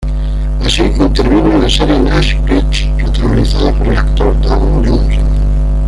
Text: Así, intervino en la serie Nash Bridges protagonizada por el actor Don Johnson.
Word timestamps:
Así, 0.65 0.81
intervino 0.81 1.51
en 1.53 1.61
la 1.61 1.69
serie 1.69 1.99
Nash 1.99 2.35
Bridges 2.41 2.87
protagonizada 2.97 3.71
por 3.77 3.85
el 3.89 3.97
actor 3.99 4.41
Don 4.41 4.83
Johnson. 4.83 5.25